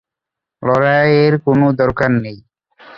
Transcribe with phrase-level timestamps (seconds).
[0.61, 2.37] লড়াইয়ের কোন দরকার নেই।